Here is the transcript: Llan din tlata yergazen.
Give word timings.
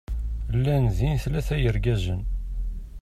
Llan 0.57 0.83
din 0.97 1.13
tlata 1.23 1.55
yergazen. 1.63 2.21